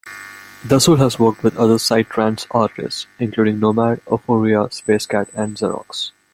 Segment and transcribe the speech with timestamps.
[0.63, 6.09] Dassulle has worked with other psytrance artists, including Nomad, Oforia, Space Cat, and Xerox.